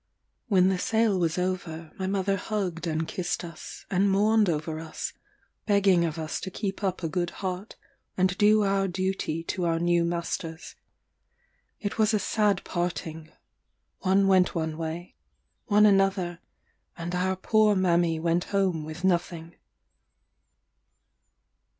When 0.47 0.69
the 0.69 0.79
sale 0.79 1.19
was 1.19 1.37
over, 1.37 1.91
my 1.99 2.07
mother 2.07 2.35
hugged 2.35 2.87
and 2.87 3.07
kissed 3.07 3.43
us, 3.43 3.85
and 3.91 4.09
mourned 4.09 4.49
over 4.49 4.79
us, 4.79 5.13
begging 5.67 6.05
of 6.05 6.17
us 6.17 6.39
to 6.39 6.49
keep 6.49 6.83
up 6.83 7.03
a 7.03 7.07
good 7.07 7.29
heart, 7.45 7.75
and 8.17 8.35
do 8.39 8.63
our 8.63 8.87
duty 8.87 9.43
to 9.43 9.63
our 9.67 9.77
new 9.77 10.03
masters. 10.03 10.73
It 11.79 11.99
was 11.99 12.15
a 12.15 12.19
sad 12.19 12.63
parting; 12.63 13.31
one 13.99 14.25
went 14.27 14.55
one 14.55 14.75
way, 14.75 15.13
one 15.67 15.85
another, 15.85 16.39
and 16.97 17.13
our 17.13 17.35
poor 17.35 17.75
mammy 17.75 18.19
went 18.19 18.45
home 18.45 18.83
with 18.83 19.03
nothing. 19.03 19.53